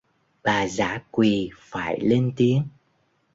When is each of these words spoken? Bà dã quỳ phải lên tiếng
Bà 0.43 0.67
dã 0.67 1.01
quỳ 1.11 1.49
phải 1.59 1.99
lên 1.99 2.33
tiếng 2.35 2.63